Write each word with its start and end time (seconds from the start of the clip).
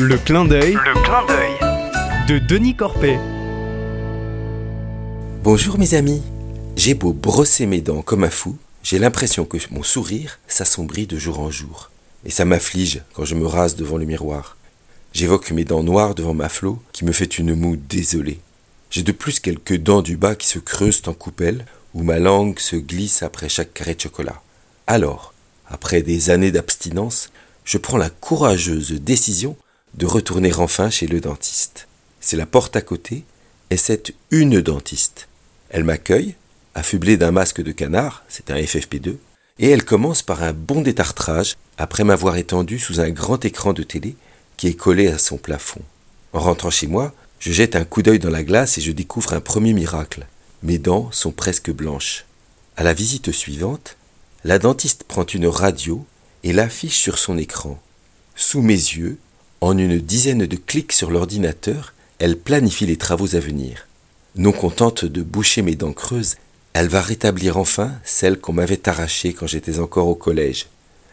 Le 0.00 0.16
clin 0.16 0.44
d'œil 0.44 0.74
Le 0.74 1.02
clin 1.02 1.26
d'œil. 1.26 2.28
de 2.28 2.38
Denis 2.38 2.76
Corpet. 2.76 3.18
Bonjour 5.42 5.76
mes 5.76 5.94
amis. 5.94 6.22
J'ai 6.76 6.94
beau 6.94 7.12
brosser 7.12 7.66
mes 7.66 7.80
dents 7.80 8.02
comme 8.02 8.22
un 8.22 8.30
fou, 8.30 8.56
j'ai 8.84 9.00
l'impression 9.00 9.44
que 9.44 9.56
mon 9.72 9.82
sourire 9.82 10.38
s'assombrit 10.46 11.08
de 11.08 11.18
jour 11.18 11.40
en 11.40 11.50
jour. 11.50 11.90
Et 12.24 12.30
ça 12.30 12.44
m'afflige 12.44 13.02
quand 13.12 13.24
je 13.24 13.34
me 13.34 13.44
rase 13.44 13.74
devant 13.74 13.96
le 13.96 14.04
miroir. 14.04 14.56
J'évoque 15.12 15.50
mes 15.50 15.64
dents 15.64 15.82
noires 15.82 16.14
devant 16.14 16.34
ma 16.34 16.48
flot 16.48 16.80
qui 16.92 17.04
me 17.04 17.10
fait 17.10 17.36
une 17.36 17.56
moue 17.56 17.76
désolée. 17.76 18.38
J'ai 18.90 19.02
de 19.02 19.10
plus 19.10 19.40
quelques 19.40 19.78
dents 19.78 20.02
du 20.02 20.16
bas 20.16 20.36
qui 20.36 20.46
se 20.46 20.60
creusent 20.60 21.02
en 21.06 21.12
coupelle 21.12 21.66
où 21.92 22.04
ma 22.04 22.20
langue 22.20 22.60
se 22.60 22.76
glisse 22.76 23.24
après 23.24 23.48
chaque 23.48 23.74
carré 23.74 23.96
de 23.96 24.00
chocolat. 24.02 24.40
Alors, 24.86 25.34
après 25.68 26.02
des 26.02 26.30
années 26.30 26.52
d'abstinence, 26.52 27.30
je 27.64 27.78
prends 27.78 27.98
la 27.98 28.10
courageuse 28.10 28.92
décision 28.92 29.56
de 29.98 30.06
retourner 30.06 30.54
enfin 30.54 30.90
chez 30.90 31.08
le 31.08 31.20
dentiste. 31.20 31.88
C'est 32.20 32.36
la 32.36 32.46
porte 32.46 32.76
à 32.76 32.80
côté 32.80 33.24
et 33.70 33.76
c'est 33.76 34.14
une 34.30 34.60
dentiste. 34.60 35.28
Elle 35.70 35.82
m'accueille, 35.82 36.36
affublée 36.74 37.16
d'un 37.16 37.32
masque 37.32 37.62
de 37.62 37.72
canard, 37.72 38.22
c'est 38.28 38.52
un 38.52 38.56
FFP2, 38.56 39.16
et 39.58 39.68
elle 39.68 39.84
commence 39.84 40.22
par 40.22 40.44
un 40.44 40.52
bon 40.52 40.82
détartrage 40.82 41.56
après 41.78 42.04
m'avoir 42.04 42.36
étendu 42.36 42.78
sous 42.78 43.00
un 43.00 43.10
grand 43.10 43.44
écran 43.44 43.72
de 43.72 43.82
télé 43.82 44.14
qui 44.56 44.68
est 44.68 44.74
collé 44.74 45.08
à 45.08 45.18
son 45.18 45.36
plafond. 45.36 45.82
En 46.32 46.38
rentrant 46.38 46.70
chez 46.70 46.86
moi, 46.86 47.12
je 47.40 47.50
jette 47.50 47.74
un 47.74 47.84
coup 47.84 48.02
d'œil 48.02 48.20
dans 48.20 48.30
la 48.30 48.44
glace 48.44 48.78
et 48.78 48.80
je 48.80 48.92
découvre 48.92 49.32
un 49.32 49.40
premier 49.40 49.72
miracle. 49.72 50.26
Mes 50.62 50.78
dents 50.78 51.10
sont 51.10 51.32
presque 51.32 51.72
blanches. 51.72 52.24
À 52.76 52.84
la 52.84 52.94
visite 52.94 53.32
suivante, 53.32 53.96
la 54.44 54.60
dentiste 54.60 55.02
prend 55.02 55.26
une 55.26 55.48
radio 55.48 56.06
et 56.44 56.52
l'affiche 56.52 56.98
sur 56.98 57.18
son 57.18 57.36
écran. 57.36 57.80
Sous 58.36 58.62
mes 58.62 58.74
yeux, 58.74 59.18
en 59.60 59.76
une 59.76 59.98
dizaine 59.98 60.46
de 60.46 60.56
clics 60.56 60.92
sur 60.92 61.10
l'ordinateur, 61.10 61.92
elle 62.18 62.38
planifie 62.38 62.86
les 62.86 62.96
travaux 62.96 63.34
à 63.34 63.40
venir. 63.40 63.86
Non 64.36 64.52
contente 64.52 65.04
de 65.04 65.22
boucher 65.22 65.62
mes 65.62 65.74
dents 65.74 65.92
creuses, 65.92 66.36
elle 66.74 66.88
va 66.88 67.00
rétablir 67.00 67.56
enfin 67.56 67.92
celles 68.04 68.38
qu'on 68.38 68.52
m'avait 68.52 68.88
arrachées 68.88 69.32
quand 69.32 69.46
j'étais 69.46 69.80
encore 69.80 70.06
au 70.06 70.14
collège. 70.14 70.66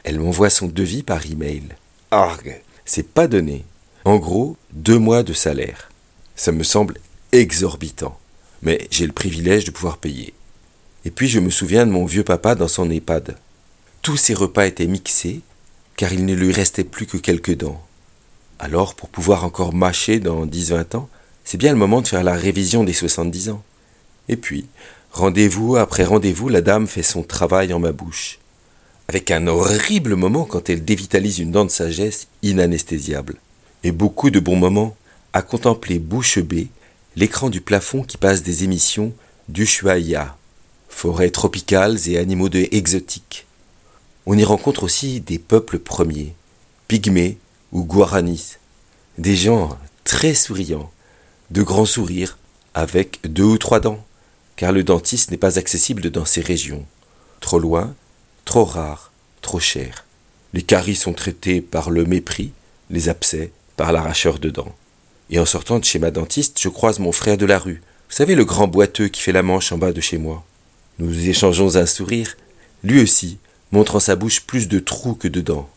Elle 0.04 0.20
m'envoie 0.20 0.52
son 0.52 0.68
devis 0.68 1.02
par 1.02 1.26
email. 1.26 1.64
Arg, 2.12 2.62
c'est 2.86 3.08
pas 3.08 3.28
donné. 3.28 3.66
En 4.04 4.18
gros, 4.18 4.58
deux 4.74 5.00
mois 5.00 5.24
de 5.24 5.34
salaire. 5.34 5.90
Ça 6.36 6.52
me 6.52 6.64
semble 6.64 7.00
exorbitant, 7.32 8.20
mais 8.62 8.88
j'ai 8.92 9.08
le 9.08 9.14
privilège 9.14 9.66
de 9.66 9.72
pouvoir 9.72 9.98
payer. 9.98 10.34
Et 11.06 11.12
puis 11.12 11.28
je 11.28 11.40
me 11.40 11.50
souviens 11.50 11.86
de 11.88 11.92
mon 11.92 12.06
vieux 12.06 12.24
papa 12.24 12.54
dans 12.54 12.68
son 12.68 12.90
EHPAD. 12.92 13.36
Tous 14.04 14.18
ses 14.18 14.36
repas 14.36 14.68
étaient 14.68 14.86
mixés, 14.86 15.42
car 15.98 16.14
il 16.14 16.26
ne 16.26 16.36
lui 16.36 16.52
restait 16.52 16.84
plus 16.84 17.08
que 17.08 17.18
quelques 17.18 17.56
dents. 17.56 17.85
Alors, 18.60 18.96
pour 18.96 19.10
pouvoir 19.10 19.44
encore 19.44 19.74
mâcher 19.74 20.20
dans 20.20 20.46
10-20 20.46 20.96
ans, 20.96 21.10
c'est 21.44 21.58
bien 21.58 21.72
le 21.72 21.78
moment 21.78 22.02
de 22.02 22.08
faire 22.08 22.24
la 22.24 22.36
révision 22.36 22.84
des 22.84 22.94
70 22.94 23.50
ans. 23.50 23.64
Et 24.30 24.38
puis, 24.38 24.66
rendez-vous 25.12 25.76
après 25.76 26.04
rendez-vous, 26.04 26.50
la 26.50 26.62
dame 26.62 26.88
fait 26.88 27.04
son 27.04 27.22
travail 27.22 27.74
en 27.74 27.80
ma 27.80 27.92
bouche. 27.92 28.40
Avec 29.08 29.30
un 29.30 29.46
horrible 29.48 30.16
moment 30.16 30.46
quand 30.46 30.70
elle 30.70 30.84
dévitalise 30.84 31.40
une 31.40 31.52
dent 31.52 31.66
de 31.66 31.70
sagesse 31.70 32.28
inanesthésiable. 32.42 33.36
Et 33.84 33.92
beaucoup 33.92 34.32
de 34.32 34.40
bons 34.40 34.56
moments 34.56 34.96
à 35.34 35.42
contempler 35.42 36.00
bouche 36.00 36.40
bée 36.40 36.70
l'écran 37.16 37.50
du 37.50 37.62
plafond 37.62 38.04
qui 38.04 38.18
passe 38.18 38.42
des 38.42 38.64
émissions 38.64 39.14
d'Ushuaïa, 39.48 40.38
forêts 40.90 41.30
tropicales 41.30 41.98
et 42.08 42.18
animaux 42.18 42.50
de 42.50 42.68
exotiques. 42.72 43.46
On 44.26 44.38
y 44.38 44.44
rencontre 44.44 44.84
aussi 44.84 45.22
des 45.22 45.38
peuples 45.38 45.78
premiers, 45.78 46.34
pygmées 46.88 47.38
ou 47.72 47.84
guaranis, 47.84 48.58
des 49.18 49.36
gens 49.36 49.78
très 50.04 50.34
souriants, 50.34 50.92
de 51.52 51.64
grands 51.64 51.86
sourires, 51.86 52.38
avec 52.74 53.20
deux 53.24 53.44
ou 53.44 53.58
trois 53.58 53.80
dents, 53.80 54.04
car 54.56 54.72
le 54.72 54.84
dentiste 54.84 55.32
n'est 55.32 55.38
pas 55.38 55.58
accessible 55.58 56.10
dans 56.10 56.26
ces 56.26 56.42
régions. 56.42 56.86
Trop 57.40 57.60
loin, 57.60 57.94
trop 58.46 58.66
rare, 58.66 59.12
trop 59.42 59.60
cher. 59.60 60.06
Les 60.54 60.62
caries 60.62 60.96
sont 60.96 61.14
traitées 61.14 61.62
par 61.62 61.90
le 61.90 62.06
mépris, 62.06 62.52
les 62.90 63.10
abcès 63.10 63.52
par 63.78 63.92
l'arracheur 63.92 64.40
de 64.40 64.50
dents. 64.50 64.76
Et 65.30 65.40
en 65.40 65.46
sortant 65.46 65.80
de 65.80 65.86
chez 65.86 66.00
ma 66.00 66.12
dentiste, 66.12 66.60
je 66.62 66.70
croise 66.70 67.00
mon 67.00 67.12
frère 67.12 67.38
de 67.38 67.46
la 67.46 67.60
rue. 67.60 67.82
Vous 68.10 68.16
savez, 68.16 68.36
le 68.36 68.46
grand 68.46 68.68
boiteux 68.68 69.08
qui 69.08 69.22
fait 69.22 69.32
la 69.32 69.44
manche 69.44 69.72
en 69.72 69.78
bas 69.78 69.92
de 69.92 70.02
chez 70.02 70.18
moi. 70.18 70.44
Nous 71.00 71.28
échangeons 71.28 71.76
un 71.76 71.86
sourire, 71.86 72.38
lui 72.84 73.02
aussi, 73.02 73.40
montrant 73.72 74.00
sa 74.00 74.16
bouche 74.16 74.42
plus 74.42 74.68
de 74.68 74.80
trous 74.80 75.16
que 75.16 75.28
de 75.28 75.42
dents. 75.42 75.70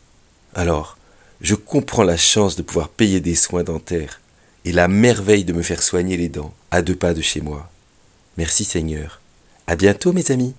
Alors, 0.54 0.97
je 1.40 1.54
comprends 1.54 2.02
la 2.02 2.16
chance 2.16 2.56
de 2.56 2.62
pouvoir 2.62 2.88
payer 2.88 3.20
des 3.20 3.34
soins 3.34 3.62
dentaires 3.62 4.20
et 4.64 4.72
la 4.72 4.88
merveille 4.88 5.44
de 5.44 5.52
me 5.52 5.62
faire 5.62 5.82
soigner 5.82 6.16
les 6.16 6.28
dents 6.28 6.52
à 6.70 6.82
deux 6.82 6.96
pas 6.96 7.14
de 7.14 7.22
chez 7.22 7.40
moi. 7.40 7.70
Merci 8.36 8.64
Seigneur. 8.64 9.20
À 9.66 9.76
bientôt 9.76 10.12
mes 10.12 10.30
amis. 10.30 10.54